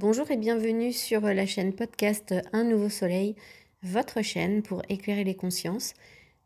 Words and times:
Bonjour 0.00 0.30
et 0.30 0.36
bienvenue 0.36 0.92
sur 0.92 1.22
la 1.22 1.44
chaîne 1.44 1.72
podcast 1.72 2.32
Un 2.52 2.62
nouveau 2.62 2.88
soleil, 2.88 3.34
votre 3.82 4.22
chaîne 4.22 4.62
pour 4.62 4.80
éclairer 4.88 5.24
les 5.24 5.34
consciences. 5.34 5.94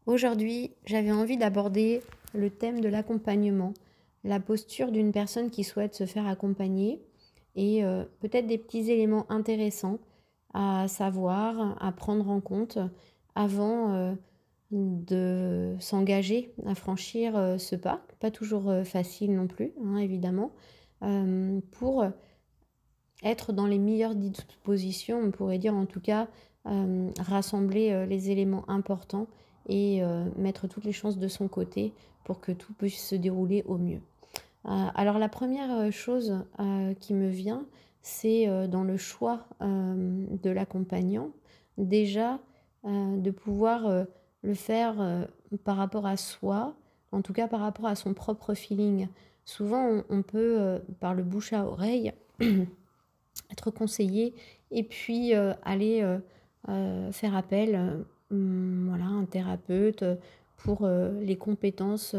Aujourd'hui, 0.07 0.71
j'avais 0.87 1.13
envie 1.13 1.37
d'aborder 1.37 2.01
le 2.33 2.49
thème 2.49 2.81
de 2.81 2.89
l'accompagnement, 2.89 3.75
la 4.25 4.41
posture 4.41 4.91
d'une 4.91 5.13
personne 5.13 5.51
qui 5.51 5.65
souhaite 5.65 5.95
se 5.95 6.07
faire 6.07 6.27
accompagner 6.27 7.03
et 7.55 7.85
euh, 7.85 8.05
peut-être 8.21 8.47
des 8.47 8.57
petits 8.57 8.91
éléments 8.91 9.31
intéressants 9.31 9.99
à 10.55 10.89
savoir, 10.89 11.77
à 11.79 11.93
prendre 11.93 12.31
en 12.31 12.41
compte 12.41 12.79
avant 13.35 13.93
euh, 13.93 14.15
de 14.71 15.77
s'engager 15.79 16.55
à 16.65 16.75
franchir 16.75 17.37
euh, 17.37 17.59
ce 17.59 17.77
pas, 17.77 18.01
pas 18.19 18.31
toujours 18.31 18.73
facile 18.87 19.35
non 19.35 19.47
plus, 19.47 19.75
hein, 19.85 19.99
évidemment, 19.99 20.53
pour 21.73 22.07
être 23.23 23.53
dans 23.53 23.67
les 23.67 23.79
meilleures 23.79 24.15
dispositions, 24.15 25.21
on 25.21 25.31
pourrait 25.31 25.59
dire 25.59 25.75
en 25.75 25.87
tout 25.87 26.01
cas 26.01 26.29
euh, 26.67 27.11
rassembler 27.19 27.91
euh, 27.91 28.07
les 28.07 28.31
éléments 28.31 28.65
importants 28.69 29.27
et 29.69 30.01
euh, 30.05 30.25
mettre 30.37 30.69
toutes 30.69 30.85
les 30.85 30.93
chances 30.93 31.19
de 31.19 31.27
son 31.27 31.49
côté 31.49 31.93
pour 32.23 32.41
que 32.41 32.53
tout 32.53 32.73
puisse 32.75 33.05
se 33.05 33.17
dérouler 33.17 33.65
au 33.67 33.79
mieux. 33.79 34.01
alors 34.65 35.19
la 35.19 35.29
première 35.29 35.91
chose 35.91 36.45
qui 37.01 37.15
me 37.15 37.29
vient, 37.29 37.67
c'est 38.01 38.47
dans 38.69 38.85
le 38.85 38.97
choix 38.97 39.45
de 39.61 40.51
l'accompagnant, 40.51 41.31
déjà 41.79 42.39
de 42.85 43.31
pouvoir 43.33 44.07
le 44.43 44.55
faire 44.55 45.27
par 45.65 45.77
rapport 45.77 46.07
à 46.07 46.17
soi, 46.17 46.77
en 47.11 47.23
tout 47.23 47.33
cas 47.33 47.49
par 47.49 47.59
rapport 47.59 47.87
à 47.87 47.97
son 47.97 48.15
propre 48.15 48.55
feeling. 48.55 49.09
Souvent, 49.45 50.05
on 50.09 50.23
peut, 50.23 50.81
par 51.01 51.15
le 51.15 51.25
bouche 51.25 51.53
à 51.53 51.67
oreille, 51.67 52.13
être 53.53 53.71
conseillé 53.71 54.35
et 54.71 54.83
puis 54.83 55.35
euh, 55.35 55.53
aller 55.63 56.01
euh, 56.03 56.19
euh, 56.69 57.13
faire 57.13 57.37
appel 57.37 58.05
hum, 58.31 58.87
voilà, 58.89 59.05
à 59.05 59.09
un 59.09 59.25
thérapeute 59.25 60.05
pour 60.57 60.87
les 60.87 61.37
compétences 61.37 62.15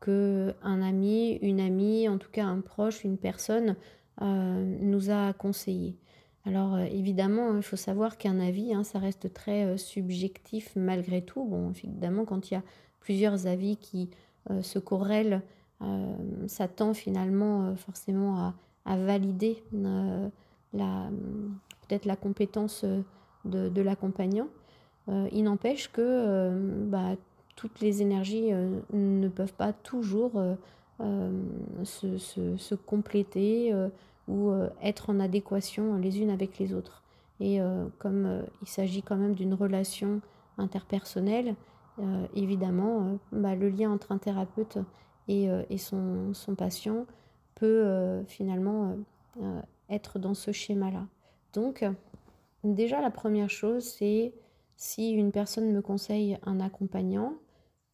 que 0.00 0.54
un 0.62 0.82
ami, 0.82 1.38
une 1.40 1.60
amie, 1.60 2.10
en 2.10 2.18
tout 2.18 2.28
cas 2.30 2.44
un 2.44 2.60
proche, 2.60 3.04
une 3.04 3.16
personne 3.16 3.74
nous 4.20 5.10
a 5.10 5.32
conseillé. 5.32 5.96
Alors 6.44 6.78
évidemment, 6.78 7.56
il 7.56 7.62
faut 7.62 7.76
savoir 7.76 8.18
qu'un 8.18 8.38
avis, 8.38 8.74
hein, 8.74 8.84
ça 8.84 8.98
reste 8.98 9.32
très 9.32 9.78
subjectif 9.78 10.72
malgré 10.76 11.22
tout. 11.22 11.42
Bon, 11.46 11.70
évidemment, 11.70 12.26
quand 12.26 12.50
il 12.50 12.54
y 12.54 12.56
a 12.58 12.62
plusieurs 13.00 13.46
avis 13.46 13.78
qui 13.78 14.10
se 14.60 14.78
corrèlent, 14.78 15.40
ça 16.48 16.68
tend 16.68 16.92
finalement 16.92 17.74
forcément 17.76 18.52
à 18.84 18.96
valider 18.98 19.62
peut-être 20.72 22.04
la 22.04 22.16
compétence 22.16 22.84
euh, 22.84 23.02
de, 23.44 23.80
l'accompagnant. 23.80 24.48
Euh, 25.08 25.28
il 25.32 25.44
n'empêche 25.44 25.90
que 25.92 26.00
euh, 26.02 26.84
bah, 26.86 27.14
toutes 27.54 27.80
les 27.80 28.02
énergies 28.02 28.50
ne 28.92 29.28
peuvent 29.28 29.54
pas 29.54 29.72
toujours 29.72 30.32
se, 30.98 32.74
compléter 32.74 33.72
ou 34.28 34.52
être 34.82 35.08
en 35.08 35.20
adéquation 35.20 35.96
les 35.96 36.20
unes 36.20 36.28
avec 36.28 36.58
les 36.58 36.74
autres. 36.74 37.02
Et 37.40 37.60
comme 37.98 38.42
il 38.60 38.68
s'agit 38.68 39.00
quand 39.00 39.16
même 39.16 39.34
d'une 39.34 39.54
relation 39.54 40.20
interpersonnelle, 40.58 41.54
évidemment, 42.34 43.16
bah, 43.32 43.54
le 43.54 43.70
lien 43.70 43.90
entre 43.90 44.12
un 44.12 44.18
thérapeute 44.18 44.76
et, 45.28 45.48
son, 45.78 46.34
patient 46.58 47.06
peut 47.54 48.22
finalement 48.26 48.96
être 49.90 50.18
dans 50.18 50.34
ce 50.34 50.52
schéma-là. 50.52 51.06
Donc, 51.52 51.84
déjà, 52.64 53.00
la 53.00 53.10
première 53.10 53.50
chose, 53.50 53.84
c'est 53.84 54.34
si 54.76 55.10
une 55.10 55.32
personne 55.32 55.72
me 55.72 55.80
conseille 55.80 56.38
un 56.44 56.60
accompagnant, 56.60 57.34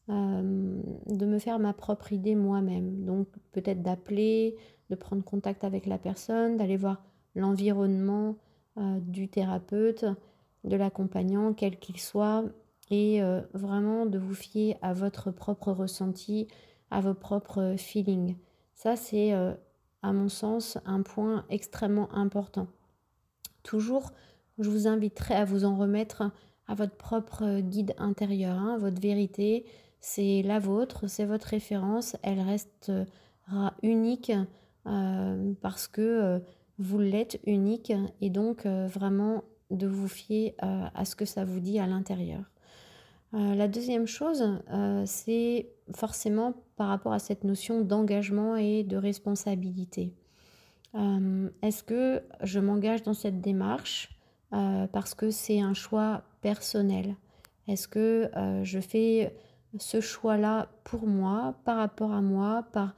euh, 0.08 0.82
de 1.06 1.26
me 1.26 1.38
faire 1.38 1.60
ma 1.60 1.72
propre 1.72 2.12
idée 2.12 2.34
moi-même. 2.34 3.04
Donc, 3.04 3.28
peut-être 3.52 3.82
d'appeler, 3.82 4.56
de 4.90 4.96
prendre 4.96 5.22
contact 5.22 5.62
avec 5.62 5.86
la 5.86 5.96
personne, 5.96 6.56
d'aller 6.56 6.76
voir 6.76 7.04
l'environnement 7.36 8.36
euh, 8.78 8.98
du 9.00 9.28
thérapeute, 9.28 10.04
de 10.64 10.76
l'accompagnant, 10.76 11.54
quel 11.54 11.78
qu'il 11.78 12.00
soit, 12.00 12.44
et 12.90 13.22
euh, 13.22 13.40
vraiment 13.54 14.04
de 14.04 14.18
vous 14.18 14.34
fier 14.34 14.76
à 14.82 14.92
votre 14.92 15.30
propre 15.30 15.70
ressenti, 15.70 16.48
à 16.90 17.00
vos 17.00 17.14
propres 17.14 17.76
feelings. 17.78 18.36
Ça, 18.74 18.96
c'est 18.96 19.32
à 20.02 20.12
mon 20.12 20.28
sens, 20.28 20.78
un 20.84 21.02
point 21.02 21.44
extrêmement 21.48 22.12
important. 22.14 22.66
Toujours, 23.62 24.10
je 24.58 24.68
vous 24.68 24.86
inviterai 24.86 25.34
à 25.34 25.44
vous 25.44 25.64
en 25.64 25.76
remettre 25.76 26.24
à 26.68 26.74
votre 26.74 26.96
propre 26.96 27.60
guide 27.60 27.94
intérieur, 27.98 28.56
hein. 28.56 28.78
votre 28.78 29.00
vérité, 29.00 29.64
c'est 30.00 30.42
la 30.42 30.58
vôtre, 30.58 31.06
c'est 31.06 31.24
votre 31.24 31.46
référence, 31.46 32.16
elle 32.22 32.40
restera 32.40 33.74
unique 33.82 34.32
euh, 34.86 35.52
parce 35.60 35.86
que 35.86 36.00
euh, 36.00 36.38
vous 36.78 36.98
l'êtes 36.98 37.40
unique 37.46 37.92
et 38.20 38.30
donc 38.30 38.66
euh, 38.66 38.88
vraiment 38.88 39.44
de 39.70 39.86
vous 39.86 40.08
fier 40.08 40.54
à 40.60 41.06
ce 41.06 41.16
que 41.16 41.24
ça 41.24 41.46
vous 41.46 41.60
dit 41.60 41.78
à 41.78 41.86
l'intérieur. 41.86 42.42
La 43.32 43.68
deuxième 43.68 44.06
chose, 44.06 44.60
c'est 45.06 45.70
forcément 45.94 46.54
par 46.76 46.88
rapport 46.88 47.12
à 47.12 47.18
cette 47.18 47.44
notion 47.44 47.80
d'engagement 47.80 48.56
et 48.56 48.82
de 48.82 48.96
responsabilité. 48.96 50.12
Euh, 50.94 51.48
est-ce 51.62 51.82
que 51.82 52.22
je 52.42 52.60
m'engage 52.60 53.02
dans 53.02 53.14
cette 53.14 53.40
démarche 53.40 54.10
euh, 54.52 54.86
parce 54.86 55.14
que 55.14 55.30
c'est 55.30 55.60
un 55.60 55.74
choix 55.74 56.22
personnel? 56.40 57.16
Est-ce 57.68 57.88
que 57.88 58.30
euh, 58.36 58.64
je 58.64 58.80
fais 58.80 59.34
ce 59.78 60.00
choix-là 60.00 60.68
pour 60.84 61.06
moi, 61.06 61.54
par 61.64 61.78
rapport 61.78 62.12
à 62.12 62.20
moi, 62.20 62.66
par 62.72 62.94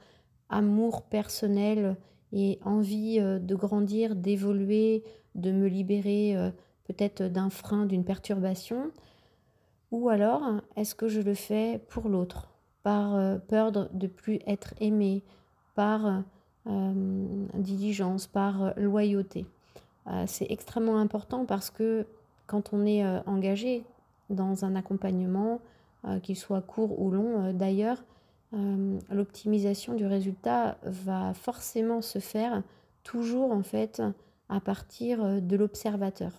amour 0.49 1.03
personnel 1.03 1.95
et 2.33 2.59
envie 2.65 3.19
de 3.19 3.55
grandir, 3.55 4.15
d'évoluer, 4.15 5.03
de 5.35 5.51
me 5.51 5.67
libérer 5.67 6.35
peut-être 6.83 7.23
d'un 7.23 7.49
frein, 7.49 7.85
d'une 7.85 8.03
perturbation? 8.03 8.91
Ou 9.95 10.09
alors, 10.09 10.41
est-ce 10.75 10.93
que 10.93 11.07
je 11.07 11.21
le 11.21 11.33
fais 11.33 11.79
pour 11.87 12.09
l'autre? 12.09 12.49
Par 12.83 13.15
euh, 13.15 13.37
peur 13.37 13.71
de 13.71 14.07
plus 14.07 14.39
être 14.45 14.73
aimé, 14.81 15.23
par 15.73 16.21
euh, 16.67 17.45
diligence, 17.53 18.27
par 18.27 18.61
euh, 18.61 18.71
loyauté. 18.75 19.45
c'est 20.27 20.47
extrêmement 20.51 20.97
important 20.97 21.45
parce 21.45 21.69
que 21.69 22.05
quand 22.45 22.73
on 22.73 22.85
est 22.85 23.03
engagé 23.25 23.85
dans 24.29 24.65
un 24.65 24.75
accompagnement, 24.75 25.61
qu'il 26.21 26.35
soit 26.35 26.61
court 26.61 26.99
ou 27.01 27.09
long 27.09 27.53
d'ailleurs, 27.53 28.03
l'optimisation 29.09 29.93
du 29.95 30.05
résultat 30.05 30.77
va 30.83 31.33
forcément 31.33 32.01
se 32.01 32.19
faire 32.19 32.61
toujours 33.01 33.51
en 33.51 33.63
fait 33.63 34.03
à 34.49 34.59
partir 34.59 35.41
de 35.41 35.55
l'observateur. 35.55 36.33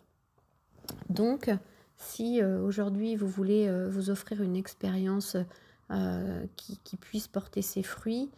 Donc, 1.08 1.50
si 1.96 2.42
aujourd'hui 2.42 3.16
vous 3.16 3.28
voulez 3.28 3.70
vous 3.88 4.10
offrir 4.10 4.42
une 4.42 4.56
expérience 4.56 5.36
euh, 5.92 6.44
qui, 6.56 6.96
puisse 6.96 7.28
porter 7.28 7.62
ses 7.62 7.84
fruits. 7.84 8.28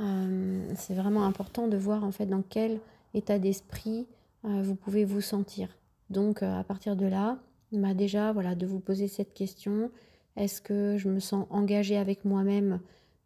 Euh, 0.00 0.68
c'est 0.74 0.94
vraiment 0.94 1.24
important 1.24 1.68
de 1.68 1.76
voir 1.76 2.02
en 2.02 2.10
fait 2.10 2.26
dans 2.26 2.42
quel 2.42 2.80
état 3.14 3.38
d'esprit 3.38 4.08
euh, 4.44 4.60
vous 4.62 4.74
pouvez 4.74 5.04
vous 5.04 5.20
sentir. 5.20 5.68
Donc 6.10 6.42
à 6.42 6.64
partir 6.64 6.96
de 6.96 7.06
là, 7.06 7.38
bah 7.70 7.94
déjà 7.94 8.32
voilà 8.32 8.56
de 8.56 8.66
vous 8.66 8.80
poser 8.80 9.06
cette 9.06 9.34
question 9.34 9.92
est-ce 10.34 10.60
que 10.60 10.96
je 10.98 11.08
me 11.08 11.20
sens 11.20 11.46
engagée 11.50 11.96
avec 11.96 12.24
moi-même 12.24 12.80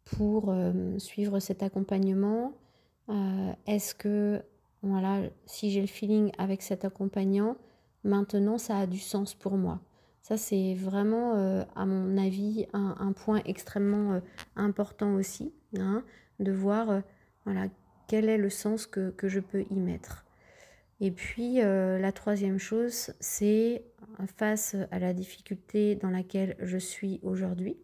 pour 0.05 0.53
suivre 0.99 1.39
cet 1.39 1.63
accompagnement? 1.63 2.53
Est-ce 3.65 3.95
que 3.95 4.43
voilà 4.83 5.21
si 5.47 5.71
j'ai 5.71 5.81
le 5.81 5.87
feeling 5.87 6.31
avec 6.37 6.61
cet 6.61 6.85
accompagnant, 6.85 7.57
maintenant 8.03 8.59
ça 8.59 8.77
a 8.77 8.85
du 8.85 8.99
sens 8.99 9.33
pour 9.33 9.57
moi? 9.57 9.79
Ça, 10.21 10.37
c'est 10.37 10.75
vraiment, 10.75 11.35
euh, 11.35 11.63
à 11.75 11.85
mon 11.85 12.15
avis, 12.17 12.67
un, 12.73 13.11
point 13.13 13.41
extrêmement 13.45 14.13
euh, 14.13 14.19
important 14.55 15.15
aussi, 15.15 15.51
hein, 15.77 16.03
de 16.39 16.51
voir 16.51 17.01
euh, 17.47 17.67
quel 18.07 18.29
est 18.29 18.37
le 18.37 18.51
sens 18.51 18.85
que, 18.85 19.13
je 19.23 19.39
peux 19.39 19.63
y 19.71 19.79
mettre. 19.79 20.25
Et 20.99 21.09
puis, 21.09 21.55
la 21.55 22.11
troisième 22.11 22.59
chose, 22.59 23.11
c'est 23.19 23.83
face 24.37 24.75
à 24.91 24.99
la 24.99 25.13
difficulté 25.13 25.95
dans 25.95 26.11
laquelle 26.11 26.55
je 26.59 26.77
suis 26.77 27.19
aujourd'hui, 27.23 27.75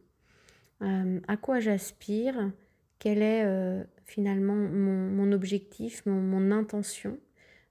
à 0.81 1.37
quoi 1.41 1.59
j'aspire, 1.59 2.51
quel 2.99 3.23
est 3.23 3.43
finalement 4.05 4.53
mon, 4.53 5.31
objectif, 5.31 6.05
mon 6.05 6.51
intention 6.51 7.17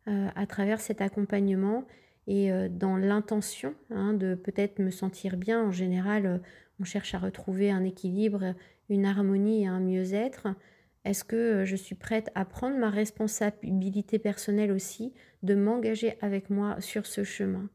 à 0.07 0.47
travers 0.47 0.81
cet 0.81 1.01
accompagnement 1.01 1.85
et 2.27 2.51
euh, 2.51 2.69
dans 2.69 2.97
l'intention 2.97 3.75
hein, 3.91 4.15
de 4.15 4.35
peut-être 4.35 4.79
me 4.79 4.91
sentir 4.91 5.37
bien. 5.37 5.63
En 5.63 5.73
général, 5.73 6.27
euh, 6.27 6.39
on 6.81 6.85
cherche 6.85 7.15
à 7.15 7.19
retrouver 7.19 7.71
un 7.71 7.85
équilibre, 7.85 8.55
une 8.89 9.07
harmonie 9.07 9.65
et 9.65 9.67
un 9.67 9.81
mieux-être. 9.81 10.49
est-ce 11.05 11.25
que 11.25 11.65
je 11.65 11.77
suis 11.77 11.95
prête 11.95 12.31
à 12.35 12.45
prendre 12.45 12.77
ma 12.77 12.91
responsabilité 12.91 14.19
personnelle 14.19 14.73
aussi, 14.73 15.13
de 15.43 15.55
m'engager 15.55 16.17
avec 16.21 16.51
moi 16.51 16.81
sur 16.81 17.07
ce 17.07 17.25
chemin? 17.25 17.71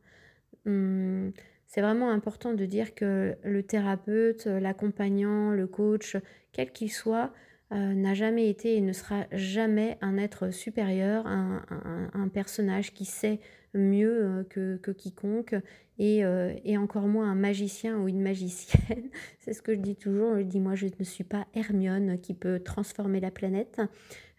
Hum, 0.66 1.32
C'est 1.68 1.82
vraiment 1.82 2.12
important 2.12 2.54
de 2.54 2.66
dire 2.66 2.94
que 2.94 3.36
le 3.44 3.64
thérapeute, 3.64 4.46
l'accompagnant, 4.46 5.52
le 5.52 5.68
coach, 5.68 6.18
quel 6.52 6.72
qu'il 6.72 6.92
soit, 6.92 7.32
euh, 7.72 7.94
n'a 7.94 8.14
jamais 8.14 8.50
été 8.50 8.76
et 8.76 8.82
ne 8.82 8.92
sera 8.92 9.28
jamais 9.32 9.98
un 10.02 10.18
être 10.18 10.52
supérieur, 10.52 11.26
un, 11.26 12.28
personnage 12.34 12.94
qui 12.94 13.06
sait 13.06 13.40
mieux 13.74 14.44
euh, 14.50 14.78
que, 14.78 14.92
quiconque 14.92 15.56
euh, 16.02 16.54
et, 16.66 16.78
encore 16.78 17.08
moins 17.08 17.32
un 17.32 17.36
magicien 17.36 17.98
ou 17.98 18.10
une 18.10 18.22
magicienne. 18.22 19.10
C'est 19.40 19.54
ce 19.54 19.62
que 19.62 19.74
je 19.74 19.80
dis 19.80 19.96
toujours. 19.96 20.38
Je 20.38 20.44
dis 20.44 20.60
moi 20.60 20.76
je 20.76 20.88
ne 21.00 21.04
suis 21.06 21.24
pas 21.24 21.48
Hermione 21.54 22.20
qui 22.20 22.34
peut 22.34 22.60
transformer 22.60 23.22
la 23.22 23.32
planète 23.32 23.80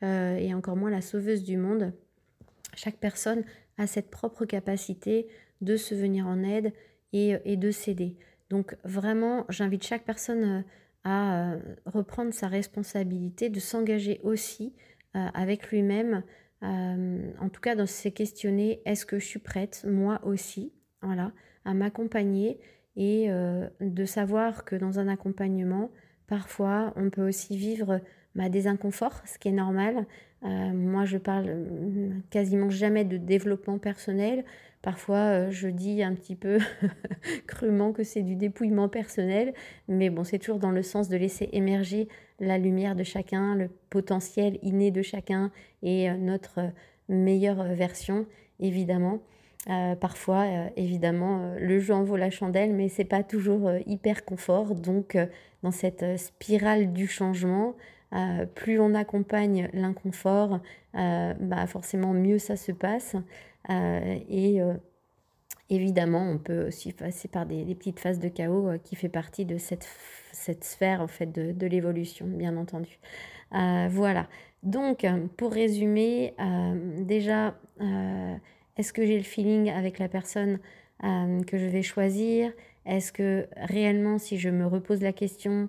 et 0.02 0.52
encore 0.52 0.76
moins 0.76 0.90
la 0.90 1.00
sauveuse 1.00 1.44
du 1.44 1.56
monde. 1.56 1.92
Chaque 2.74 2.96
personne 2.96 3.44
a 3.78 3.86
cette 3.86 4.10
propre 4.10 4.44
capacité 4.44 5.28
de 5.60 5.76
se 5.76 5.94
venir 5.94 6.26
en 6.26 6.42
aide 6.42 6.72
et, 7.12 7.36
et 7.44 7.56
de 7.56 7.70
s'aider. 7.70 8.16
Donc 8.50 8.76
vraiment, 8.84 9.46
j'invite 9.48 9.84
chaque 9.84 10.04
personne 10.04 10.64
à 11.04 11.52
euh, 11.52 11.58
reprendre 11.86 12.32
sa 12.32 12.48
responsabilité, 12.48 13.48
de 13.48 13.60
s'engager 13.60 14.20
aussi 14.22 14.74
euh, 15.16 15.26
avec 15.34 15.70
lui-même, 15.70 16.22
euh, 16.62 17.32
en 17.40 17.48
tout 17.48 17.60
cas 17.60 17.74
de 17.74 17.86
se 17.86 18.08
questionner, 18.08 18.80
est-ce 18.84 19.04
que 19.04 19.18
je 19.18 19.26
suis 19.26 19.40
prête, 19.40 19.84
moi 19.88 20.20
aussi, 20.24 20.72
voilà, 21.02 21.32
à 21.64 21.74
m'accompagner 21.74 22.60
et 22.94 23.30
de 23.80 24.04
savoir 24.04 24.66
que 24.66 24.76
dans 24.76 24.98
un 24.98 25.08
accompagnement, 25.08 25.90
parfois, 26.26 26.92
on 26.94 27.08
peut 27.08 27.26
aussi 27.26 27.56
vivre 27.56 28.02
des 28.34 28.66
inconforts, 28.66 29.20
ce 29.26 29.38
qui 29.38 29.48
est 29.48 29.52
normal. 29.52 30.06
moi, 30.42 31.04
je 31.04 31.18
parle 31.18 31.66
quasiment 32.30 32.70
jamais 32.70 33.04
de 33.04 33.16
développement 33.16 33.78
personnel. 33.78 34.44
Parfois, 34.82 35.16
euh, 35.16 35.50
je 35.50 35.68
dis 35.68 36.02
un 36.02 36.12
petit 36.14 36.34
peu 36.34 36.58
crûment 37.46 37.92
que 37.92 38.02
c'est 38.02 38.22
du 38.22 38.34
dépouillement 38.34 38.88
personnel, 38.88 39.54
mais 39.86 40.10
bon, 40.10 40.24
c'est 40.24 40.40
toujours 40.40 40.58
dans 40.58 40.72
le 40.72 40.82
sens 40.82 41.08
de 41.08 41.16
laisser 41.16 41.48
émerger 41.52 42.08
la 42.40 42.58
lumière 42.58 42.96
de 42.96 43.04
chacun, 43.04 43.54
le 43.54 43.70
potentiel 43.90 44.58
inné 44.62 44.90
de 44.90 45.02
chacun 45.02 45.52
et 45.84 46.10
euh, 46.10 46.16
notre 46.16 46.72
meilleure 47.08 47.62
version, 47.62 48.26
évidemment. 48.58 49.20
Euh, 49.70 49.94
parfois, 49.94 50.46
évidemment, 50.76 51.54
le 51.60 51.78
jeu 51.78 51.94
en 51.94 52.02
vaut 52.02 52.16
la 52.16 52.30
chandelle, 52.30 52.72
mais 52.72 52.88
c'est 52.88 53.04
pas 53.04 53.22
toujours 53.22 53.70
hyper 53.86 54.24
confort. 54.24 54.74
Donc, 54.74 55.16
dans 55.62 55.70
cette 55.70 56.18
spirale 56.18 56.92
du 56.92 57.06
changement, 57.06 57.76
plus 58.54 58.78
on 58.78 58.94
accompagne 58.94 59.68
l'inconfort, 59.72 60.60
bah 60.94 61.66
forcément 61.66 62.12
mieux 62.12 62.38
ça 62.38 62.56
se 62.56 62.72
passe. 62.72 63.16
Euh, 63.70 64.18
et 64.28 64.60
euh, 64.60 64.74
évidemment, 65.70 66.30
on 66.30 66.38
peut 66.38 66.66
aussi 66.68 66.92
passer 66.92 67.28
par 67.28 67.46
des, 67.46 67.64
petites 67.74 68.00
phases 68.00 68.18
de 68.18 68.28
chaos 68.28 68.68
euh, 68.68 68.78
qui 68.78 68.96
fait 68.96 69.08
partie 69.08 69.44
de 69.44 69.58
cette, 69.58 69.88
cette 70.32 70.64
sphère 70.64 71.00
en 71.00 71.08
fait 71.08 71.30
de, 71.32 71.66
l'évolution, 71.66 72.26
bien 72.26 72.56
entendu. 72.56 72.98
voilà. 73.50 74.28
Donc, 74.62 75.04
pour 75.36 75.50
résumer, 75.50 76.34
déjà, 76.98 77.58
est-ce 78.76 78.92
que 78.92 79.04
j'ai 79.04 79.16
le 79.16 79.24
feeling 79.24 79.70
avec 79.70 79.98
la 79.98 80.08
personne 80.08 80.60
que 81.00 81.58
je 81.58 81.66
vais 81.66 81.82
choisir? 81.82 82.52
Est-ce 82.86 83.12
que 83.12 83.48
réellement, 83.56 84.18
si 84.18 84.38
je 84.38 84.50
me 84.50 84.64
repose 84.64 85.02
la 85.02 85.12
question, 85.12 85.68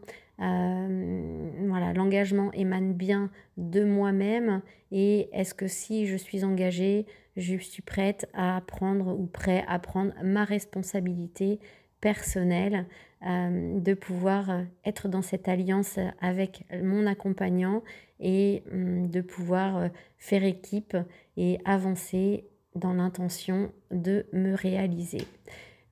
l'engagement 1.80 2.52
émane 2.54 2.94
bien 2.94 3.30
de 3.58 3.84
moi-même 3.84 4.62
et 4.92 5.30
est-ce 5.34 5.54
que 5.54 5.68
si 5.68 6.08
je 6.08 6.16
suis 6.16 6.44
engagée, 6.44 7.06
je 7.36 7.58
suis 7.58 7.82
prête 7.82 8.30
à 8.34 8.62
prendre 8.66 9.18
ou 9.20 9.26
prêt 9.26 9.64
à 9.68 9.80
prendre 9.80 10.14
ma 10.24 10.44
responsabilité 10.44 11.60
personnelle 12.00 12.86
euh, 13.26 13.80
de 13.80 13.94
pouvoir 13.94 14.64
être 14.86 15.08
dans 15.08 15.22
cette 15.22 15.48
alliance 15.48 15.98
avec 16.20 16.66
mon 16.84 17.08
accompagnant 17.08 17.82
et 18.20 18.64
hum, 18.72 19.10
de 19.10 19.22
pouvoir 19.22 19.78
euh, 19.78 19.88
faire 20.18 20.44
équipe 20.44 20.98
et 21.38 21.58
avancer 21.64 22.46
dans 22.76 22.94
l'intention 22.94 23.72
de 23.92 24.26
me 24.34 24.56
réaliser. 24.56 25.26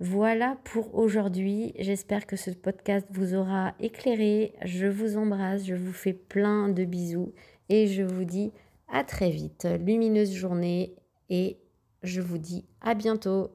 Voilà 0.03 0.57
pour 0.63 0.95
aujourd'hui. 0.95 1.73
J'espère 1.77 2.25
que 2.25 2.35
ce 2.35 2.49
podcast 2.49 3.05
vous 3.11 3.35
aura 3.35 3.75
éclairé. 3.79 4.55
Je 4.65 4.87
vous 4.87 5.15
embrasse, 5.15 5.63
je 5.63 5.75
vous 5.75 5.93
fais 5.93 6.13
plein 6.13 6.69
de 6.69 6.85
bisous 6.85 7.35
et 7.69 7.85
je 7.85 8.01
vous 8.01 8.23
dis 8.23 8.51
à 8.91 9.03
très 9.03 9.29
vite. 9.29 9.67
Lumineuse 9.79 10.33
journée 10.33 10.95
et 11.29 11.59
je 12.01 12.19
vous 12.19 12.39
dis 12.39 12.65
à 12.81 12.95
bientôt. 12.95 13.51